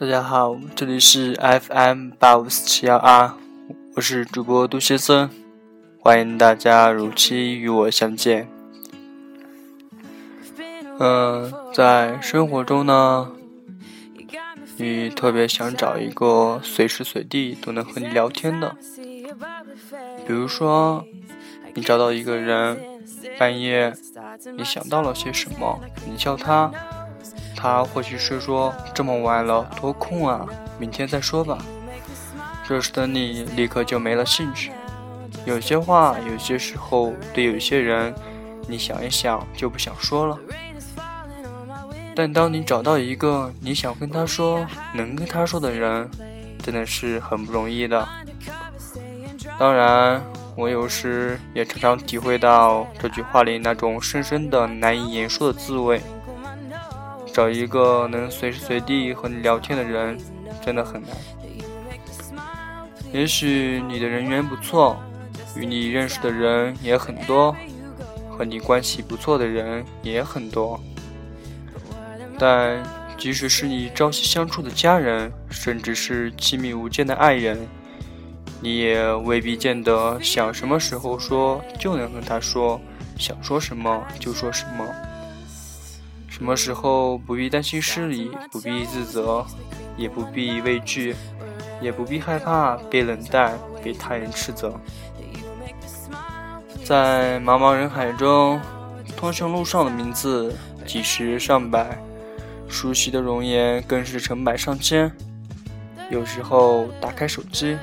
[0.00, 3.30] 大家好，这里是 FM 八五四七幺二，
[3.94, 5.28] 我是主播杜先生，
[5.98, 8.48] 欢迎大家如期与我相见。
[10.98, 13.30] 嗯，在生活中呢，
[14.78, 18.74] 你特别想找一个随时随地都能和你聊天的，
[20.26, 21.04] 比如说，
[21.74, 22.80] 你找到一个人，
[23.38, 23.92] 半夜
[24.56, 25.78] 你想到了些什么，
[26.08, 26.72] 你叫他，
[27.60, 30.46] 他或许是说这么晚了多空啊，
[30.78, 31.58] 明天再说吧。
[32.66, 34.72] 这时的你立刻就没了兴趣。
[35.44, 38.14] 有些话，有些时候对有些人，
[38.66, 40.38] 你想一想就不想说了。
[42.14, 46.08] 但当你找到一个你想跟他说、能跟他说的人，
[46.62, 48.08] 真的是很不容易的。
[49.58, 50.22] 当然，
[50.56, 56.00] 我有时也常常体会到这句话里那种深深的难以言说的滋味。
[57.32, 60.18] 找一个能随时随地和你聊天的人，
[60.64, 61.10] 真的很难。
[63.12, 64.96] 也许你的人缘不错，
[65.56, 67.54] 与你认识的人也很多，
[68.30, 70.80] 和你关系不错的人也很多。
[72.38, 72.82] 但
[73.18, 77.58] 即使是你朝夕相处的家人，甚至是亲密无间的爱人，
[78.60, 82.80] 你也未必见得想什么时候说就能和他说，
[83.18, 84.86] 想说什么就说什么。
[86.30, 89.44] 什么时候不必担心失礼，不必自责，
[89.96, 91.14] 也不必畏惧，
[91.82, 94.72] 也不必害怕被冷淡、被他人斥责。
[96.84, 98.60] 在茫茫人海中，
[99.16, 101.98] 通讯录上的名字几十上百。
[102.68, 105.10] 熟悉的容颜更是成百上千，
[106.08, 107.76] 有时候打开手机，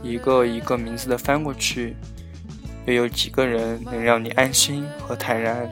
[0.00, 1.96] 一个一个名字的翻过去，
[2.86, 5.68] 又有几个人能让你安心和坦然？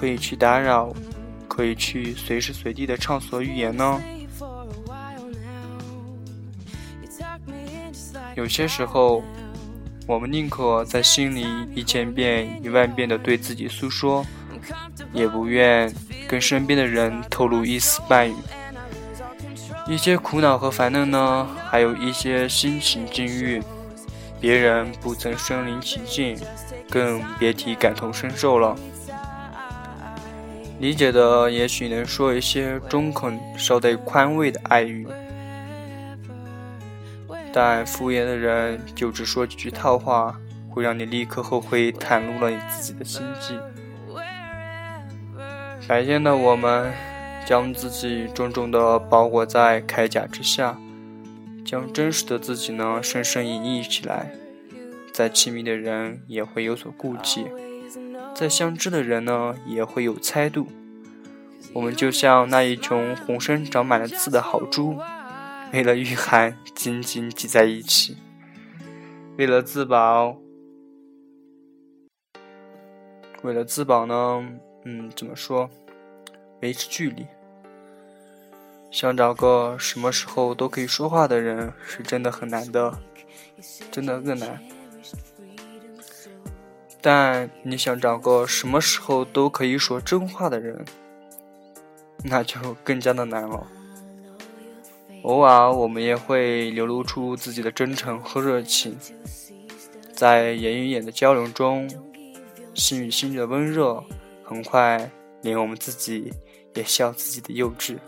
[0.00, 0.90] 可以去打扰，
[1.46, 4.00] 可以去随时随地的畅所欲言呢？
[8.34, 9.22] 有些时候，
[10.06, 14.24] 我们宁可在心里一千遍一万遍的对自己诉说，
[15.12, 15.92] 也不愿。
[16.26, 18.34] 跟身边的人透露一丝半语，
[19.86, 23.60] 一些苦恼和烦恼呢，还有一些心情境遇，
[24.40, 26.38] 别人不曾身临其境，
[26.88, 28.74] 更别提感同身受了。
[30.80, 35.06] 理解的也许能说一些中肯、稍带宽慰的爱语，
[37.52, 43.58] 但敷衍的人就只说几句套话，会让你立刻后悔袒露了你自己的心迹。
[45.86, 46.90] 白天的我们，
[47.44, 50.78] 将自己重重的包裹在铠甲之下，
[51.62, 54.32] 将真实的自己呢深深隐匿起来。
[55.12, 57.44] 再亲密的人也会有所顾忌，
[58.34, 60.66] 再相知的人呢也会有猜度。
[61.72, 64.98] 我们就像那一群浑身长满了刺的豪猪，
[65.72, 68.16] 为了御寒紧紧挤在一起，
[69.36, 70.36] 为了自保，
[73.42, 74.44] 为了自保呢。
[74.84, 75.68] 嗯，怎么说？
[76.62, 77.26] 维持距离。
[78.90, 82.98] 想找个什么时候都可以说话的人，是真的很难的，
[83.92, 84.58] 真的更难。
[87.00, 90.84] 但你想找个什么时候都可以说真话的人，
[92.24, 93.66] 那就更加的难了。
[95.22, 98.96] 偶尔我们也会流露出自己的真诚和热情，
[100.12, 101.88] 在眼与眼的交流中，
[102.74, 104.02] 心与心的温热。
[104.42, 105.10] 很快，
[105.42, 106.32] 连我们自己
[106.74, 107.98] 也笑自己的幼稚。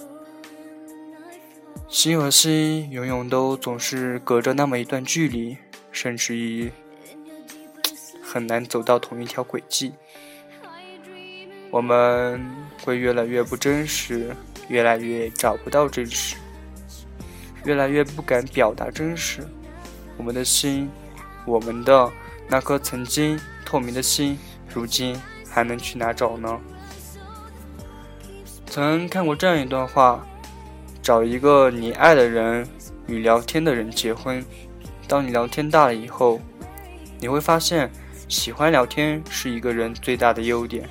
[1.86, 5.56] 心和心永远都总是隔着那么一段距离，
[5.92, 6.72] 甚至于
[8.32, 9.92] 很难走到同一条轨迹。
[11.70, 12.40] 我们
[12.82, 14.34] 会越来越不真实，
[14.68, 16.36] 越来越找不到真实，
[17.64, 19.46] 越来越不敢表达真实。
[20.16, 20.88] 我们的心，
[21.44, 22.10] 我们的
[22.48, 24.38] 那颗曾经透明的心，
[24.72, 25.20] 如今。
[25.54, 26.58] 还能去哪找呢？
[28.64, 30.26] 曾看过这样一段话：
[31.02, 32.66] 找一个你爱的人，
[33.06, 34.42] 与聊天的人结婚。
[35.06, 36.40] 当你聊天大了以后，
[37.20, 37.92] 你会发现，
[38.32, 40.88] 喜欢聊天是一个人最大的优点。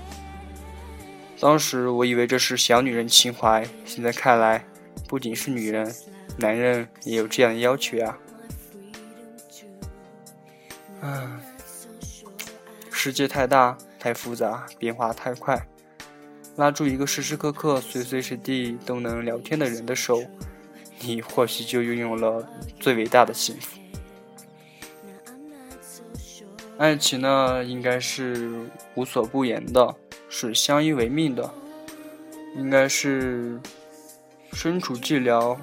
[1.40, 4.64] 当时我以为这是小女人情怀，现在看来，
[5.08, 5.92] 不仅是女人，
[6.38, 8.16] 男人也有这样的要求呀。
[11.02, 11.42] 嗯，
[12.92, 13.76] 世界太大。
[14.00, 15.68] 太复杂，变化太快，
[16.56, 20.24] 拉住一个时时刻刻、随随时地都能聊天的人的手，
[21.02, 22.50] 你或许就拥有了
[22.80, 23.81] 最伟大的幸福。
[26.82, 29.96] 爱情呢，应该是无所不言的，
[30.28, 31.48] 是相依为命的，
[32.58, 33.62] 应该是
[34.52, 35.56] 身处寂寥，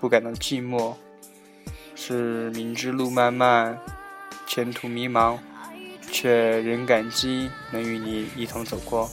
[0.00, 0.94] 不感到寂寞，
[1.94, 3.78] 是明知路漫漫，
[4.44, 5.38] 前途迷茫，
[6.10, 9.08] 却仍感激能与你一同走过。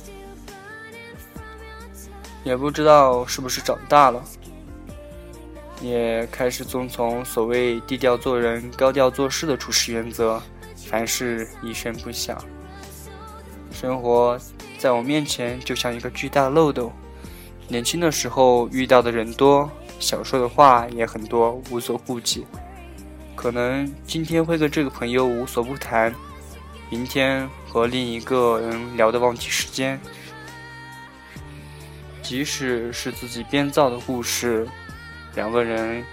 [2.44, 4.24] 也不知道是不是长大了，
[5.80, 10.42] 也开始遵从所谓低调做人、高调做事的处事原则，
[10.90, 12.44] 凡事一声不响。
[13.72, 14.38] 生活
[14.80, 16.92] 在我面前就像一个巨大的漏斗。
[17.68, 19.70] 年轻的时候遇到的人多，
[20.00, 22.48] 想说的话也很多，无所顾忌。
[23.36, 26.14] 可能今天会跟这个朋友无所不谈，
[26.90, 30.02] 明天和另一个人聊得忘记时间。
[32.24, 34.68] 即使是自己编造的故事，
[35.36, 36.04] 两个人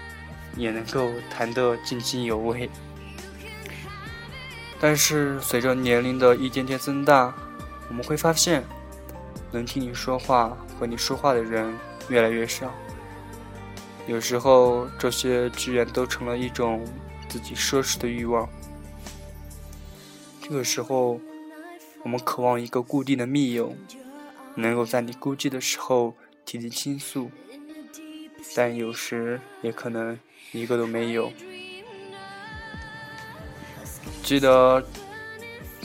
[0.55, 2.69] 也能够谈得津津有味。
[4.79, 7.33] 但是随着年龄的一点点增大，
[7.89, 8.63] 我们会发现，
[9.51, 11.73] 能听你说话、和你说话的人
[12.09, 12.71] 越来越少。
[14.07, 16.85] 有时候，这些居然都成了一种
[17.27, 18.47] 自己奢侈的欲望。
[20.41, 21.19] 这个时候，
[22.03, 23.75] 我们渴望一个固定的密友。
[24.59, 27.29] 能够在你孤寂的时候听你倾诉，
[28.55, 30.17] 但有时也可能
[30.51, 31.31] 一个都没有。
[34.27, 34.83] 记得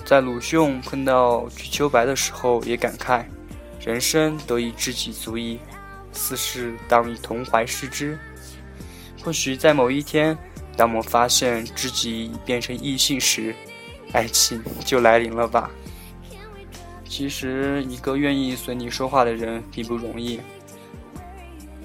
[0.05, 3.25] 在鲁迅碰到瞿秋白的时候，也感慨：
[3.79, 5.61] 人生得一知己足矣，
[6.11, 8.19] 斯事当以同怀视之。
[9.23, 10.37] 或许在某一天，
[10.77, 13.55] 当我们发现知己已变成异性时，
[14.13, 15.71] 爱情就来临了吧。
[17.09, 20.41] 其实，一个愿意随你说话的人并不容易。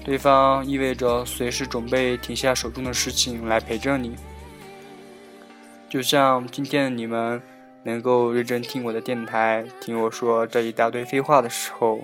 [0.04, 4.16] 对方意味着随时准备停下手中的事情来陪着你。
[5.88, 7.40] 就像今天的你们
[7.84, 12.00] 能够认真听我的电台，听我说这一大堆废话的时候，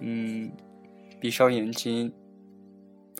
[0.00, 0.50] 嗯，
[1.20, 2.12] 闭上眼睛，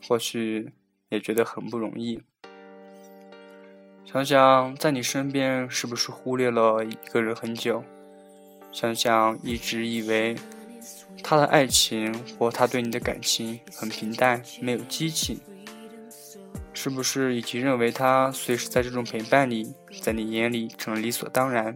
[0.09, 0.73] 或许
[1.09, 2.21] 也觉得很不容易。
[4.05, 7.85] 想想在你身边，是不是忽略了一个人很久？
[8.73, 10.35] 想想，一直以为
[11.23, 15.39] 他的爱情或他对你的感情很平淡，没有激情，
[16.77, 21.75] 是不是已经认为他随时在这种陪伴里，在你眼里成了理所当然？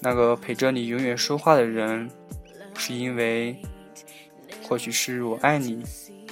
[0.00, 2.08] 那个陪着你永远说话的人，
[2.76, 3.60] 是因为
[4.62, 5.82] 或许是我爱你，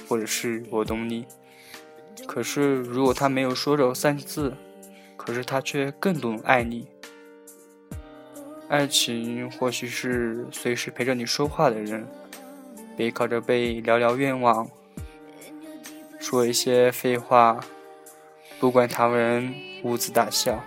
[0.07, 1.25] 或者是我懂你。
[2.25, 4.53] 可是如果他没有说着三个字，
[5.17, 6.87] 可是他却更懂爱你。
[8.69, 12.07] 爱情或许是随时陪着你说话的人，
[12.95, 14.67] 背靠着背聊聊愿望，
[16.35, 17.57] 说一些废话，
[18.59, 20.61] 不管他人兀自大笑。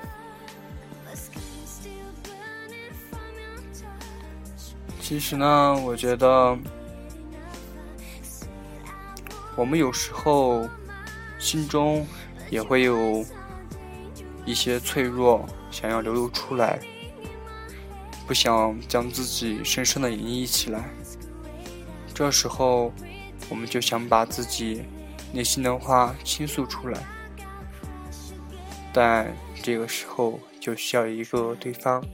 [4.99, 6.57] 其实呢，我觉得
[9.55, 10.67] 我们有时候
[11.39, 12.07] 心中
[12.49, 13.23] 也会有
[14.47, 16.81] 一些脆弱，想要流露出来。
[18.27, 20.89] 不想将自己深深的隐匿起来，
[22.15, 22.91] 这时候，
[23.51, 24.85] 我们就想把自己
[25.33, 27.07] 内心的话倾诉出来，
[28.93, 29.33] 但
[29.63, 32.05] 这个时候就需要一个对方，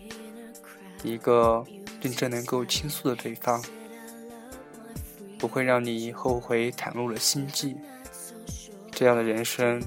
[1.02, 1.64] 一个
[2.00, 3.62] 真正能够倾诉的对方，
[5.38, 7.76] 不会让你后悔袒露了心迹，
[8.90, 9.82] 这样的人生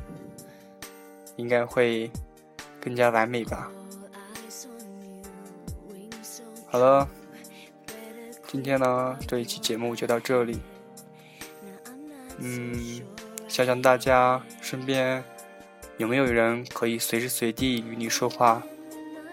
[1.35, 2.09] 应该会
[2.81, 3.69] 更加完美吧。
[6.69, 7.07] 好了，
[8.47, 10.59] 今天呢这一期节目就到这里。
[12.39, 13.01] 嗯，
[13.47, 15.23] 想想大家身边
[15.97, 18.61] 有没有人可以随时随地与你说话，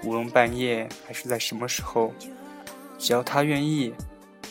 [0.02, 2.12] 无论半夜还是在什么时候，
[2.98, 3.92] 只要他愿意，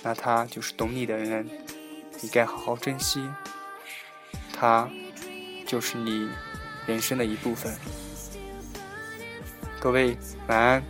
[0.04, 1.50] 那他就是懂你的人，
[2.22, 3.28] 你该好好珍惜。
[4.56, 4.88] 他
[5.66, 6.30] 就是你
[6.86, 7.74] 人生的一部分。
[9.80, 10.16] 各位
[10.48, 10.84] 晚安。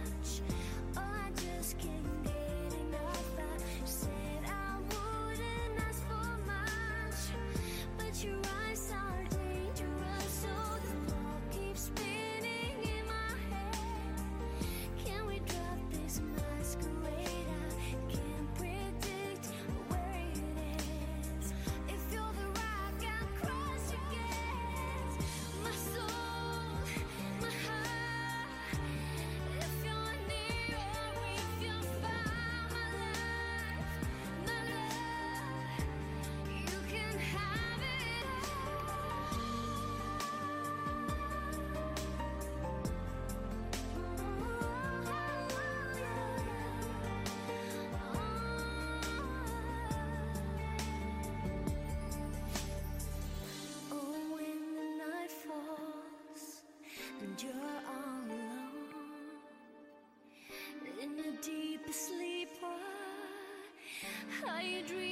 [64.71, 65.02] you dream